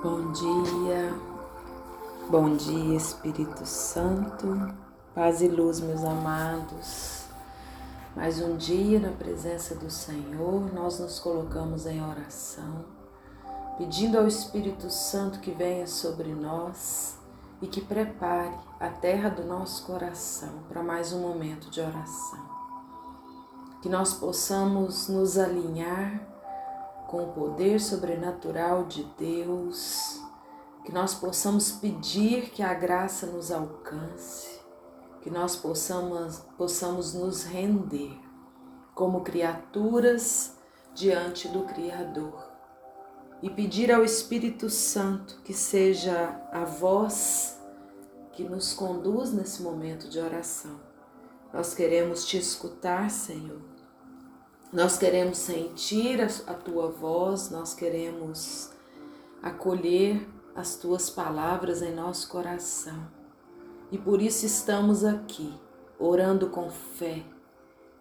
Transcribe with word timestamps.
Bom 0.00 0.30
dia, 0.30 1.12
bom 2.30 2.54
dia 2.54 2.96
Espírito 2.96 3.66
Santo, 3.66 4.72
paz 5.12 5.42
e 5.42 5.48
luz, 5.48 5.80
meus 5.80 6.04
amados. 6.04 7.24
Mais 8.14 8.40
um 8.40 8.56
dia 8.56 9.00
na 9.00 9.10
presença 9.10 9.74
do 9.74 9.90
Senhor, 9.90 10.72
nós 10.72 11.00
nos 11.00 11.18
colocamos 11.18 11.84
em 11.84 12.00
oração, 12.00 12.84
pedindo 13.76 14.16
ao 14.16 14.28
Espírito 14.28 14.88
Santo 14.88 15.40
que 15.40 15.50
venha 15.50 15.88
sobre 15.88 16.32
nós 16.32 17.18
e 17.60 17.66
que 17.66 17.80
prepare 17.80 18.54
a 18.78 18.90
terra 18.90 19.30
do 19.30 19.42
nosso 19.42 19.84
coração 19.84 20.60
para 20.68 20.80
mais 20.80 21.12
um 21.12 21.22
momento 21.22 21.68
de 21.72 21.80
oração. 21.80 22.38
Que 23.82 23.88
nós 23.88 24.14
possamos 24.14 25.08
nos 25.08 25.36
alinhar 25.36 26.37
com 27.08 27.24
o 27.24 27.32
poder 27.32 27.80
sobrenatural 27.80 28.84
de 28.84 29.02
Deus, 29.18 30.20
que 30.84 30.92
nós 30.92 31.14
possamos 31.14 31.72
pedir 31.72 32.50
que 32.50 32.62
a 32.62 32.74
graça 32.74 33.24
nos 33.24 33.50
alcance, 33.50 34.60
que 35.22 35.30
nós 35.30 35.56
possamos, 35.56 36.40
possamos 36.58 37.14
nos 37.14 37.44
render 37.44 38.14
como 38.94 39.22
criaturas 39.22 40.54
diante 40.94 41.48
do 41.48 41.62
Criador 41.62 42.46
e 43.42 43.48
pedir 43.48 43.90
ao 43.90 44.04
Espírito 44.04 44.68
Santo 44.68 45.40
que 45.42 45.54
seja 45.54 46.38
a 46.52 46.66
voz 46.66 47.58
que 48.32 48.44
nos 48.44 48.74
conduz 48.74 49.32
nesse 49.32 49.62
momento 49.62 50.10
de 50.10 50.20
oração. 50.20 50.78
Nós 51.54 51.72
queremos 51.72 52.26
te 52.26 52.36
escutar, 52.36 53.10
Senhor 53.10 53.77
nós 54.72 54.98
queremos 54.98 55.38
sentir 55.38 56.20
a, 56.20 56.54
tua 56.54 56.88
voz, 56.88 57.50
nós 57.50 57.72
queremos 57.72 58.70
acolher 59.42 60.28
as 60.54 60.76
tuas 60.76 61.08
palavras 61.08 61.80
em 61.80 61.94
nosso 61.94 62.28
coração. 62.28 63.08
E 63.90 63.96
por 63.96 64.20
isso 64.20 64.44
estamos 64.44 65.04
aqui, 65.04 65.54
orando 65.98 66.48
com 66.48 66.68
fé, 66.68 67.24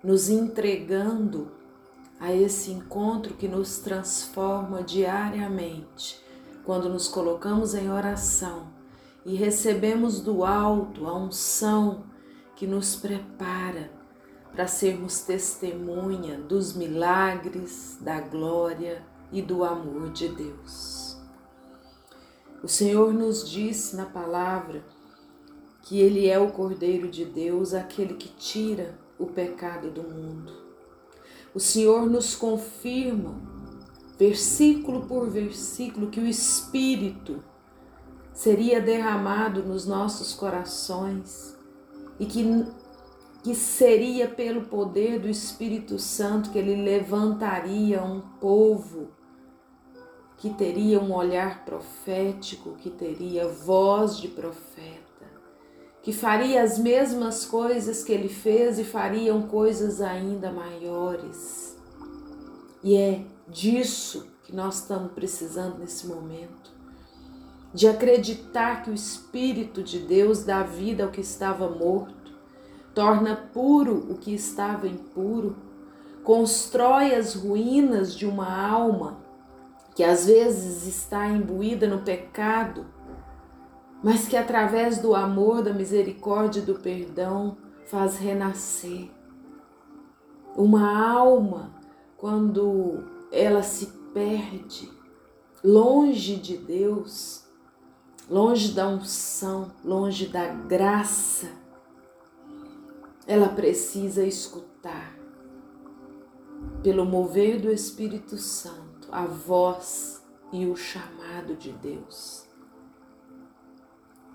nos 0.04 0.30
entregando 0.30 1.52
a 2.20 2.34
esse 2.34 2.72
encontro 2.72 3.36
que 3.36 3.48
nos 3.48 3.80
transforma 3.80 4.84
diariamente, 4.84 6.22
quando 6.66 6.90
nos 6.90 7.08
colocamos 7.08 7.74
em 7.76 7.90
oração 7.90 8.68
e 9.26 9.36
recebemos 9.36 10.20
do 10.20 10.44
alto 10.44 11.08
a 11.08 11.14
unção 11.14 12.04
que 12.56 12.68
nos 12.68 12.96
prepara 12.96 13.97
para 14.58 14.66
sermos 14.66 15.22
testemunha 15.22 16.40
dos 16.40 16.74
milagres, 16.74 17.96
da 18.02 18.20
glória 18.20 19.04
e 19.32 19.40
do 19.40 19.64
amor 19.64 20.10
de 20.10 20.30
Deus. 20.30 21.16
O 22.64 22.68
Senhor 22.68 23.14
nos 23.14 23.48
disse 23.48 23.96
na 23.96 24.08
palavra 24.08 24.84
que 25.84 26.00
Ele 26.00 26.28
é 26.28 26.40
o 26.40 26.50
Cordeiro 26.50 27.08
de 27.08 27.24
Deus, 27.24 27.76
aquele 27.76 28.16
que 28.16 28.30
tira 28.30 28.98
o 29.20 29.28
pecado 29.28 29.92
do 29.92 30.02
mundo. 30.02 30.52
O 31.54 31.60
Senhor 31.60 32.10
nos 32.10 32.34
confirma, 32.34 33.40
versículo 34.18 35.06
por 35.06 35.30
versículo, 35.30 36.10
que 36.10 36.20
o 36.20 36.26
Espírito 36.26 37.44
seria 38.34 38.82
derramado 38.82 39.62
nos 39.62 39.86
nossos 39.86 40.34
corações 40.34 41.56
e 42.20 42.26
que 42.26 42.66
que 43.48 43.56
seria 43.56 44.28
pelo 44.28 44.64
poder 44.64 45.22
do 45.22 45.30
Espírito 45.30 45.98
Santo 45.98 46.50
que 46.50 46.58
ele 46.58 46.76
levantaria 46.84 48.04
um 48.04 48.20
povo 48.20 49.08
que 50.36 50.50
teria 50.50 51.00
um 51.00 51.14
olhar 51.14 51.64
profético, 51.64 52.76
que 52.76 52.90
teria 52.90 53.48
voz 53.48 54.18
de 54.18 54.28
profeta, 54.28 55.32
que 56.04 56.12
faria 56.12 56.62
as 56.62 56.78
mesmas 56.78 57.46
coisas 57.46 58.04
que 58.04 58.12
ele 58.12 58.28
fez 58.28 58.80
e 58.80 58.84
fariam 58.84 59.44
coisas 59.44 60.02
ainda 60.02 60.52
maiores. 60.52 61.78
E 62.84 62.98
é 62.98 63.22
disso 63.48 64.28
que 64.44 64.54
nós 64.54 64.80
estamos 64.80 65.14
precisando 65.14 65.78
nesse 65.78 66.06
momento. 66.06 66.70
De 67.74 67.88
acreditar 67.88 68.84
que 68.84 68.90
o 68.90 68.94
Espírito 68.94 69.82
de 69.82 70.00
Deus 70.00 70.44
dá 70.44 70.64
vida 70.64 71.06
ao 71.06 71.12
que 71.12 71.22
estava 71.22 71.70
morto 71.70 72.17
torna 72.98 73.36
puro 73.36 74.12
o 74.12 74.18
que 74.18 74.34
estava 74.34 74.88
impuro, 74.88 75.56
constrói 76.24 77.14
as 77.14 77.36
ruínas 77.36 78.16
de 78.16 78.26
uma 78.26 78.68
alma 78.68 79.20
que 79.94 80.04
às 80.04 80.26
vezes 80.26 80.88
está 80.88 81.28
imbuída 81.28 81.88
no 81.88 82.00
pecado, 82.00 82.88
mas 84.04 84.28
que 84.28 84.36
através 84.36 84.98
do 84.98 85.14
amor, 85.14 85.62
da 85.62 85.72
misericórdia 85.72 86.60
e 86.60 86.64
do 86.64 86.74
perdão 86.74 87.56
faz 87.86 88.18
renascer. 88.18 89.12
Uma 90.56 91.08
alma, 91.08 91.76
quando 92.18 93.04
ela 93.32 93.62
se 93.62 93.94
perde 94.12 94.92
longe 95.64 96.36
de 96.36 96.58
Deus, 96.58 97.46
longe 98.28 98.72
da 98.72 98.88
unção, 98.88 99.72
longe 99.86 100.26
da 100.26 100.48
graça, 100.48 101.67
ela 103.28 103.50
precisa 103.50 104.24
escutar, 104.24 105.14
pelo 106.82 107.06
mover 107.06 107.60
do 107.60 107.70
Espírito 107.70 108.38
Santo, 108.38 109.10
a 109.12 109.26
voz 109.26 110.26
e 110.54 110.66
o 110.66 110.78
chamado 110.78 111.54
de 111.56 111.74
Deus. 111.74 112.48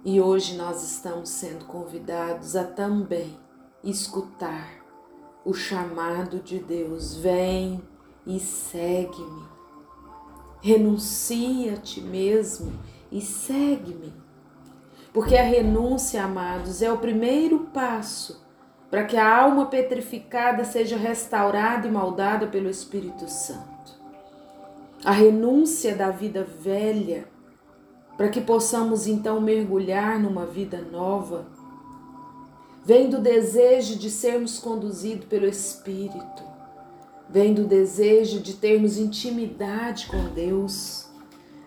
E 0.04 0.20
hoje 0.20 0.56
nós 0.56 0.82
estamos 0.82 1.30
sendo 1.30 1.64
convidados 1.64 2.54
a 2.54 2.64
também 2.64 3.38
escutar 3.82 4.84
o 5.42 5.54
chamado 5.54 6.40
de 6.40 6.58
Deus. 6.58 7.14
Vem 7.14 7.82
e 8.26 8.38
segue-me. 8.38 9.48
Renuncia 10.60 11.74
a 11.74 11.76
ti 11.76 12.00
mesmo 12.00 12.72
e 13.10 13.20
segue-me. 13.20 14.12
Porque 15.12 15.36
a 15.36 15.44
renúncia, 15.44 16.24
amados, 16.24 16.82
é 16.82 16.92
o 16.92 16.98
primeiro 16.98 17.60
passo 17.72 18.41
para 18.92 19.04
que 19.04 19.16
a 19.16 19.38
alma 19.38 19.64
petrificada 19.64 20.66
seja 20.66 20.98
restaurada 20.98 21.88
e 21.88 21.90
moldada 21.90 22.46
pelo 22.46 22.68
Espírito 22.68 23.26
Santo. 23.26 23.98
A 25.02 25.10
renúncia 25.10 25.96
da 25.96 26.10
vida 26.10 26.46
velha, 26.60 27.24
para 28.18 28.28
que 28.28 28.42
possamos 28.42 29.06
então 29.06 29.40
mergulhar 29.40 30.20
numa 30.20 30.44
vida 30.44 30.82
nova, 30.82 31.46
vem 32.84 33.08
do 33.08 33.18
desejo 33.18 33.96
de 33.96 34.10
sermos 34.10 34.58
conduzidos 34.58 35.24
pelo 35.24 35.46
Espírito, 35.46 36.42
vem 37.30 37.54
do 37.54 37.64
desejo 37.64 38.40
de 38.40 38.52
termos 38.56 38.98
intimidade 38.98 40.06
com 40.06 40.22
Deus. 40.34 41.08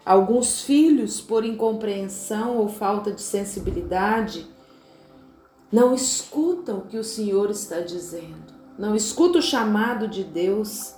Alguns 0.06 0.62
filhos, 0.62 1.20
por 1.20 1.44
incompreensão 1.44 2.58
ou 2.58 2.70
falta 2.70 3.12
de 3.12 3.24
sensibilidade, 3.24 4.54
não 5.76 5.94
escuta 5.94 6.74
o 6.74 6.86
que 6.86 6.98
o 6.98 7.04
Senhor 7.04 7.50
está 7.52 7.82
dizendo, 7.82 8.54
não 8.80 8.96
escuta 8.96 9.40
o 9.40 9.42
chamado 9.42 10.08
de 10.08 10.24
Deus. 10.24 10.96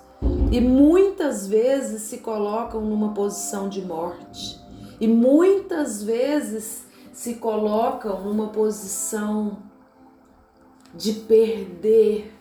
E 0.51 0.61
muitas 0.61 1.47
vezes 1.47 2.03
se 2.03 2.19
colocam 2.19 2.81
numa 2.81 3.11
posição 3.11 3.69
de 3.69 3.81
morte. 3.81 4.59
E 5.01 5.07
muitas 5.07 6.03
vezes 6.03 6.85
se 7.11 7.35
colocam 7.35 8.23
numa 8.23 8.49
posição 8.49 9.57
de 10.93 11.13
perder 11.13 12.31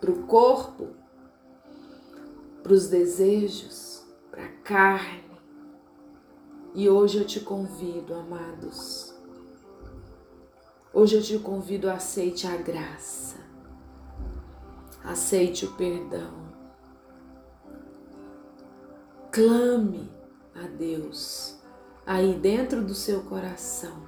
para 0.00 0.10
o 0.10 0.22
corpo, 0.22 0.88
para 2.62 2.72
os 2.72 2.88
desejos, 2.88 4.02
para 4.30 4.44
a 4.44 4.52
carne. 4.64 5.24
E 6.74 6.88
hoje 6.88 7.18
eu 7.18 7.26
te 7.26 7.40
convido, 7.40 8.14
amados, 8.14 9.05
Hoje 10.98 11.14
eu 11.14 11.22
te 11.22 11.38
convido 11.38 11.90
a 11.90 11.96
aceite 11.96 12.46
a 12.46 12.56
graça, 12.56 13.36
aceite 15.04 15.66
o 15.66 15.72
perdão. 15.72 16.32
Clame 19.30 20.10
a 20.54 20.66
Deus 20.66 21.58
aí 22.06 22.32
dentro 22.32 22.82
do 22.82 22.94
seu 22.94 23.22
coração. 23.24 24.04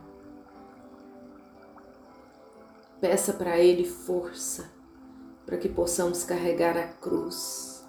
Peça 3.02 3.34
para 3.34 3.58
Ele 3.58 3.84
força 3.84 4.70
para 5.44 5.58
que 5.58 5.68
possamos 5.68 6.24
carregar 6.24 6.74
a 6.78 6.88
cruz. 6.88 7.86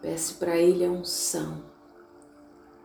Peça 0.00 0.32
para 0.34 0.56
Ele 0.56 0.84
a 0.84 0.90
unção 0.92 1.60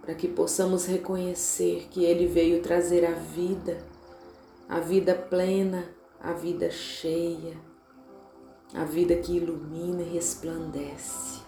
para 0.01 0.15
que 0.15 0.27
possamos 0.27 0.88
reconhecer 0.88 1.88
que 1.91 2.03
Ele 2.03 2.25
veio 2.25 2.63
trazer 2.63 3.05
a 3.05 3.11
vida 3.11 3.90
a 4.71 4.79
vida 4.79 5.13
plena, 5.13 5.83
a 6.18 6.31
vida 6.31 6.71
cheia, 6.71 7.57
a 8.73 8.85
vida 8.85 9.18
que 9.18 9.35
ilumina 9.35 10.01
e 10.01 10.13
resplandece. 10.13 11.41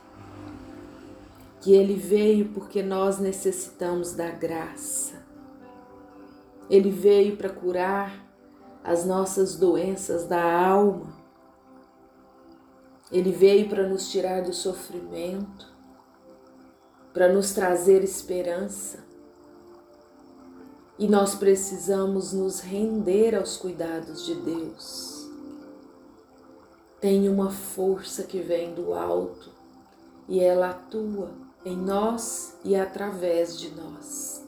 que 1.62 1.72
Ele 1.72 1.96
veio 1.96 2.50
porque 2.50 2.84
nós 2.84 3.20
necessitamos 3.20 4.12
da 4.12 4.30
graça. 4.30 5.26
Ele 6.70 6.90
veio 6.90 7.38
para 7.38 7.48
curar 7.48 8.28
as 8.84 9.06
nossas 9.06 9.56
doenças 9.56 10.26
da 10.26 10.44
alma. 10.44 11.16
Ele 13.10 13.32
veio 13.32 13.70
para 13.70 13.88
nos 13.88 14.12
tirar 14.12 14.44
do 14.44 14.52
sofrimento, 14.52 15.72
para 17.14 17.32
nos 17.32 17.54
trazer 17.54 18.04
esperança. 18.04 19.03
E 21.04 21.08
nós 21.10 21.36
precisamos 21.36 22.32
nos 22.32 22.62
render 22.62 23.36
aos 23.36 23.58
cuidados 23.58 24.26
de 24.26 24.36
Deus. 24.36 25.30
Tem 27.02 27.28
uma 27.28 27.52
força 27.52 28.24
que 28.24 28.40
vem 28.40 28.74
do 28.74 28.94
alto 28.94 29.50
e 30.30 30.40
ela 30.40 30.70
atua 30.70 31.32
em 31.66 31.76
nós 31.76 32.58
e 32.64 32.74
através 32.74 33.60
de 33.60 33.72
nós. 33.72 34.46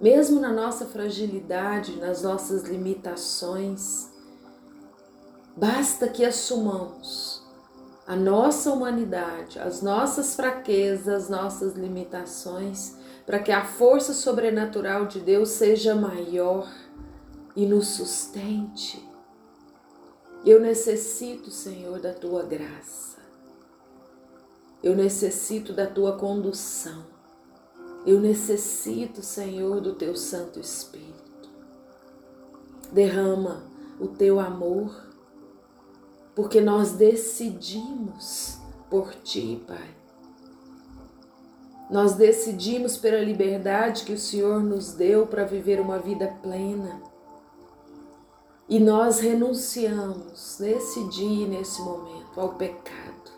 Mesmo 0.00 0.38
na 0.38 0.52
nossa 0.52 0.86
fragilidade, 0.86 1.96
nas 1.96 2.22
nossas 2.22 2.62
limitações, 2.62 4.08
basta 5.56 6.06
que 6.06 6.24
assumamos 6.24 7.42
a 8.08 8.16
nossa 8.16 8.72
humanidade, 8.72 9.58
as 9.58 9.82
nossas 9.82 10.34
fraquezas, 10.34 11.08
as 11.24 11.28
nossas 11.28 11.74
limitações, 11.74 12.96
para 13.26 13.38
que 13.38 13.52
a 13.52 13.66
força 13.66 14.14
sobrenatural 14.14 15.04
de 15.04 15.20
Deus 15.20 15.50
seja 15.50 15.94
maior 15.94 16.66
e 17.54 17.66
nos 17.66 17.88
sustente. 17.88 19.06
Eu 20.42 20.58
necessito, 20.58 21.50
Senhor, 21.50 22.00
da 22.00 22.14
tua 22.14 22.44
graça. 22.44 23.18
Eu 24.82 24.96
necessito 24.96 25.74
da 25.74 25.86
tua 25.86 26.16
condução. 26.16 27.04
Eu 28.06 28.20
necessito, 28.20 29.20
Senhor, 29.22 29.82
do 29.82 29.92
teu 29.92 30.16
Santo 30.16 30.58
Espírito. 30.58 31.50
Derrama 32.90 33.64
o 34.00 34.08
teu 34.08 34.40
amor, 34.40 35.07
porque 36.38 36.60
nós 36.60 36.92
decidimos 36.92 38.58
por 38.88 39.12
ti, 39.12 39.60
Pai. 39.66 39.90
Nós 41.90 42.14
decidimos 42.14 42.96
pela 42.96 43.18
liberdade 43.18 44.04
que 44.04 44.12
o 44.12 44.18
Senhor 44.18 44.62
nos 44.62 44.92
deu 44.92 45.26
para 45.26 45.42
viver 45.42 45.80
uma 45.80 45.98
vida 45.98 46.28
plena. 46.40 47.02
E 48.68 48.78
nós 48.78 49.18
renunciamos 49.18 50.58
nesse 50.60 51.08
dia 51.08 51.44
e 51.44 51.48
nesse 51.48 51.82
momento 51.82 52.40
ao 52.40 52.50
pecado 52.50 53.32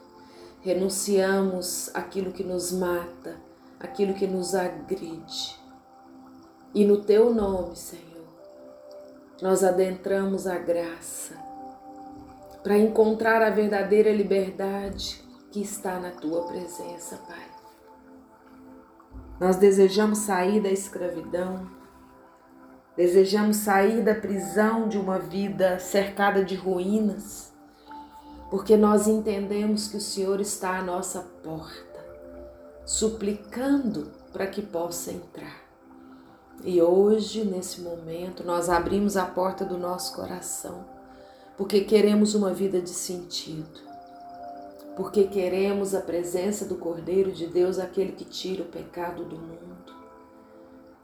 renunciamos 0.60 1.88
aquilo 1.94 2.32
que 2.32 2.44
nos 2.44 2.70
mata, 2.70 3.40
aquilo 3.80 4.12
que 4.12 4.26
nos 4.26 4.54
agride. 4.54 5.58
E 6.74 6.84
no 6.84 7.00
teu 7.00 7.32
nome, 7.32 7.74
Senhor, 7.76 8.28
nós 9.40 9.64
adentramos 9.64 10.46
a 10.46 10.58
graça 10.58 11.48
para 12.62 12.76
encontrar 12.76 13.42
a 13.42 13.50
verdadeira 13.50 14.12
liberdade 14.12 15.22
que 15.50 15.60
está 15.60 15.98
na 15.98 16.10
tua 16.10 16.46
presença, 16.46 17.16
Pai. 17.26 17.50
Nós 19.40 19.56
desejamos 19.56 20.18
sair 20.18 20.60
da 20.60 20.70
escravidão, 20.70 21.70
desejamos 22.96 23.56
sair 23.56 24.02
da 24.02 24.14
prisão 24.14 24.88
de 24.88 24.98
uma 24.98 25.18
vida 25.18 25.78
cercada 25.78 26.44
de 26.44 26.54
ruínas 26.54 27.50
porque 28.50 28.76
nós 28.76 29.06
entendemos 29.06 29.86
que 29.86 29.96
o 29.96 30.00
Senhor 30.00 30.40
está 30.40 30.76
à 30.76 30.82
nossa 30.82 31.20
porta, 31.42 32.04
suplicando 32.84 34.10
para 34.32 34.48
que 34.48 34.60
possa 34.60 35.12
entrar. 35.12 35.62
E 36.64 36.82
hoje, 36.82 37.44
nesse 37.44 37.80
momento, 37.80 38.44
nós 38.44 38.68
abrimos 38.68 39.16
a 39.16 39.24
porta 39.24 39.64
do 39.64 39.78
nosso 39.78 40.14
coração, 40.16 40.84
porque 41.60 41.82
queremos 41.82 42.34
uma 42.34 42.54
vida 42.54 42.80
de 42.80 42.88
sentido, 42.88 43.80
porque 44.96 45.24
queremos 45.24 45.94
a 45.94 46.00
presença 46.00 46.64
do 46.64 46.76
Cordeiro 46.76 47.30
de 47.32 47.46
Deus, 47.46 47.78
aquele 47.78 48.12
que 48.12 48.24
tira 48.24 48.62
o 48.62 48.68
pecado 48.68 49.24
do 49.26 49.36
mundo, 49.36 49.94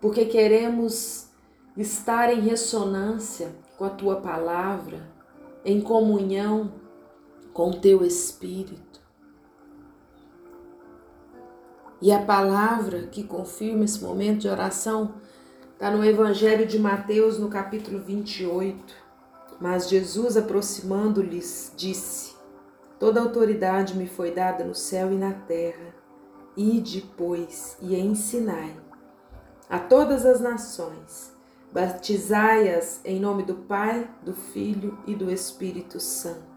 porque 0.01 0.25
queremos 0.25 1.29
estar 1.77 2.33
em 2.33 2.41
ressonância 2.41 3.55
com 3.77 3.85
a 3.85 3.91
tua 3.91 4.17
palavra, 4.23 5.07
em 5.63 5.79
comunhão 5.79 6.73
com 7.53 7.69
o 7.69 7.79
teu 7.79 8.03
espírito. 8.03 8.99
E 12.01 12.11
a 12.11 12.23
palavra 12.23 13.09
que 13.09 13.23
confirma 13.23 13.85
esse 13.85 14.03
momento 14.03 14.41
de 14.41 14.49
oração 14.49 15.17
está 15.75 15.91
no 15.91 16.03
Evangelho 16.03 16.67
de 16.67 16.79
Mateus, 16.79 17.39
no 17.39 17.51
capítulo 17.51 17.99
28. 17.99 19.06
Mas 19.61 19.89
Jesus, 19.89 20.37
aproximando-lhes, 20.37 21.73
disse: 21.77 22.35
Toda 22.99 23.21
autoridade 23.21 23.97
me 23.97 24.07
foi 24.07 24.31
dada 24.31 24.65
no 24.65 24.75
céu 24.75 25.13
e 25.13 25.17
na 25.17 25.33
terra. 25.33 25.95
Ide, 26.57 27.11
pois, 27.17 27.77
e 27.81 27.95
ensinai 27.97 28.75
a 29.69 29.79
todas 29.79 30.25
as 30.25 30.41
nações, 30.41 31.33
batizai-as 31.73 33.01
em 33.05 33.21
nome 33.21 33.43
do 33.43 33.55
Pai, 33.55 34.09
do 34.23 34.33
Filho 34.33 34.99
e 35.07 35.15
do 35.15 35.31
Espírito 35.31 35.99
Santo 35.99 36.57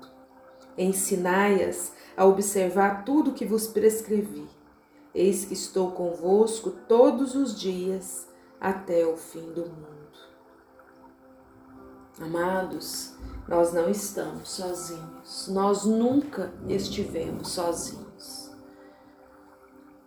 Ensinai-as 0.79 1.91
a 2.15 2.25
observar 2.25 3.03
tudo 3.03 3.31
o 3.31 3.33
que 3.33 3.45
vos 3.45 3.67
prescrevi. 3.67 4.47
Eis 5.13 5.43
que 5.43 5.53
estou 5.53 5.91
convosco 5.91 6.71
todos 6.87 7.35
os 7.35 7.59
dias 7.59 8.25
até 8.61 9.05
o 9.05 9.17
fim 9.17 9.51
do 9.51 9.63
mundo. 9.63 9.98
Amados, 12.19 13.13
nós 13.47 13.73
não 13.73 13.89
estamos 13.89 14.49
sozinhos. 14.49 15.47
Nós 15.47 15.85
nunca 15.85 16.53
estivemos 16.67 17.49
sozinhos. 17.49 18.51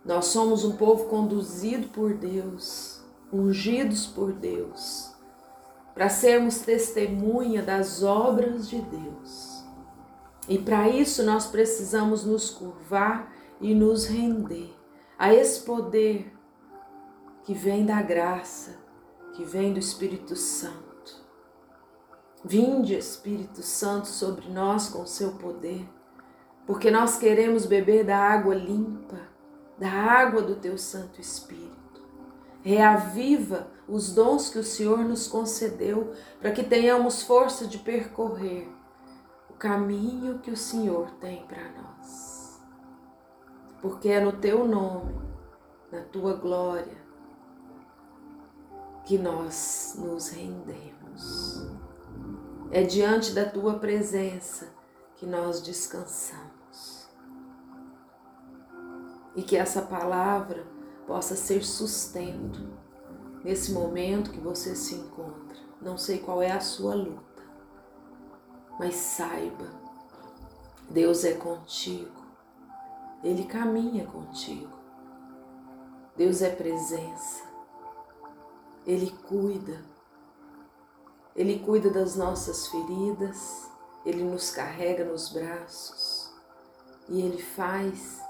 Nós 0.05 0.25
somos 0.25 0.63
um 0.63 0.75
povo 0.75 1.05
conduzido 1.05 1.87
por 1.87 2.13
Deus, 2.13 3.01
ungidos 3.31 4.05
por 4.05 4.31
Deus, 4.31 5.11
para 5.95 6.09
sermos 6.09 6.59
testemunha 6.59 7.63
das 7.63 8.03
obras 8.03 8.69
de 8.69 8.81
Deus. 8.81 9.63
E 10.47 10.57
para 10.57 10.89
isso 10.89 11.23
nós 11.23 11.47
precisamos 11.47 12.25
nos 12.25 12.49
curvar 12.49 13.33
e 13.59 13.73
nos 13.73 14.05
render 14.05 14.73
a 15.17 15.33
esse 15.33 15.61
poder 15.61 16.33
que 17.43 17.53
vem 17.53 17.85
da 17.85 18.01
graça, 18.01 18.75
que 19.33 19.43
vem 19.43 19.73
do 19.73 19.79
Espírito 19.79 20.35
Santo. 20.35 20.92
Vinde, 22.43 22.95
Espírito 22.95 23.61
Santo, 23.61 24.07
sobre 24.07 24.49
nós 24.49 24.89
com 24.89 25.03
o 25.03 25.07
seu 25.07 25.33
poder, 25.33 25.87
porque 26.65 26.91
nós 26.91 27.17
queremos 27.17 27.65
beber 27.65 28.03
da 28.05 28.17
água 28.17 28.53
limpa, 28.53 29.19
da 29.77 29.89
água 29.89 30.41
do 30.41 30.55
teu 30.55 30.77
Santo 30.77 31.21
Espírito. 31.21 31.71
Reaviva 32.61 33.67
os 33.87 34.13
dons 34.13 34.49
que 34.49 34.59
o 34.59 34.63
Senhor 34.63 34.99
nos 34.99 35.27
concedeu 35.27 36.13
para 36.39 36.51
que 36.51 36.63
tenhamos 36.63 37.23
força 37.23 37.67
de 37.67 37.77
percorrer 37.77 38.69
caminho 39.63 40.39
que 40.39 40.51
o 40.51 40.57
Senhor 40.57 41.09
tem 41.21 41.45
para 41.45 41.71
nós. 41.71 42.61
Porque 43.81 44.09
é 44.09 44.19
no 44.19 44.33
teu 44.33 44.67
nome, 44.67 45.15
na 45.89 46.01
tua 46.01 46.33
glória, 46.33 46.97
que 49.05 49.17
nós 49.17 49.95
nos 49.97 50.27
rendemos. 50.27 51.72
É 52.73 52.83
diante 52.83 53.31
da 53.31 53.45
tua 53.45 53.75
presença 53.75 54.73
que 55.15 55.25
nós 55.25 55.61
descansamos. 55.61 57.07
E 59.35 59.41
que 59.41 59.55
essa 59.55 59.83
palavra 59.83 60.65
possa 61.07 61.35
ser 61.35 61.63
sustento 61.63 62.67
nesse 63.43 63.71
momento 63.71 64.31
que 64.31 64.39
você 64.39 64.75
se 64.75 64.95
encontra. 64.95 65.57
Não 65.81 65.97
sei 65.97 66.17
qual 66.17 66.41
é 66.41 66.51
a 66.51 66.59
sua 66.59 66.95
luta 66.95 67.33
mas 68.79 68.95
saiba, 68.95 69.69
Deus 70.89 71.23
é 71.23 71.33
contigo, 71.33 72.23
Ele 73.23 73.45
caminha 73.45 74.05
contigo, 74.05 74.73
Deus 76.15 76.41
é 76.41 76.49
presença, 76.49 77.43
Ele 78.85 79.11
cuida, 79.27 79.83
Ele 81.35 81.59
cuida 81.59 81.89
das 81.89 82.15
nossas 82.15 82.67
feridas, 82.67 83.69
Ele 84.05 84.23
nos 84.23 84.51
carrega 84.51 85.03
nos 85.03 85.29
braços 85.29 86.29
e 87.09 87.21
Ele 87.21 87.41
faz 87.41 88.21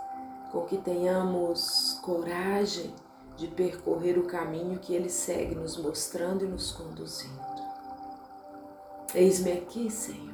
com 0.52 0.66
que 0.66 0.78
tenhamos 0.78 2.00
coragem 2.02 2.94
de 3.36 3.48
percorrer 3.48 4.18
o 4.18 4.28
caminho 4.28 4.80
que 4.80 4.94
Ele 4.94 5.10
segue 5.10 5.56
nos 5.56 5.78
mostrando 5.78 6.46
e 6.46 6.48
nos 6.48 6.72
conduzindo. 6.72 7.42
Eis-me 9.14 9.52
aqui, 9.52 9.90
Senhor 9.90 10.34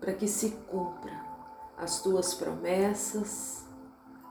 para 0.00 0.12
que 0.14 0.28
se 0.28 0.50
cumpra 0.68 1.12
as 1.76 2.00
tuas 2.00 2.34
promessas, 2.34 3.64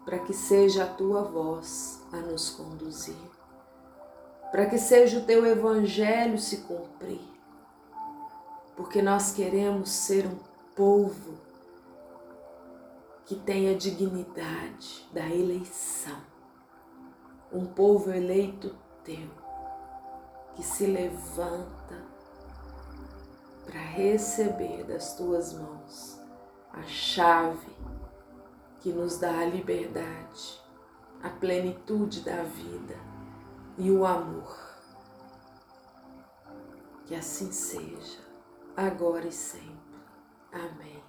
para 0.05 0.19
que 0.19 0.33
seja 0.33 0.85
a 0.85 0.87
tua 0.87 1.21
voz 1.23 2.01
a 2.11 2.17
nos 2.17 2.49
conduzir, 2.49 3.15
para 4.51 4.65
que 4.65 4.77
seja 4.77 5.19
o 5.19 5.25
teu 5.25 5.45
evangelho 5.45 6.37
se 6.37 6.57
cumprir, 6.57 7.21
porque 8.75 9.01
nós 9.01 9.33
queremos 9.33 9.89
ser 9.89 10.25
um 10.25 10.37
povo 10.75 11.37
que 13.25 13.35
tenha 13.35 13.75
dignidade 13.75 15.07
da 15.11 15.27
eleição, 15.27 16.17
um 17.51 17.65
povo 17.65 18.11
eleito 18.11 18.73
teu, 19.03 19.29
que 20.55 20.63
se 20.63 20.85
levanta 20.85 22.05
para 23.65 23.81
receber 23.81 24.85
das 24.85 25.13
tuas 25.15 25.53
mãos 25.53 26.21
a 26.71 26.83
chave 26.83 27.75
que 28.79 28.93
nos 28.93 29.17
dá 29.17 29.39
a 29.39 29.45
liberdade, 29.45 30.61
a 31.21 31.29
plenitude 31.29 32.21
da 32.21 32.43
vida 32.43 33.16
e 33.77 33.91
o 33.91 34.05
amor. 34.05 34.57
Que 37.05 37.15
assim 37.15 37.51
seja, 37.51 38.19
agora 38.75 39.27
e 39.27 39.31
sempre. 39.31 39.77
Amém. 40.51 41.03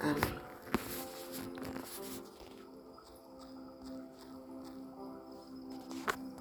Amém. 0.00 0.39